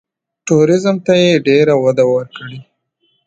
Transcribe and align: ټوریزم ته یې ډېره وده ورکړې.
ټوریزم 0.47 0.95
ته 1.05 1.13
یې 1.23 1.31
ډېره 1.47 1.73
وده 1.83 2.05
ورکړې. 2.13 2.59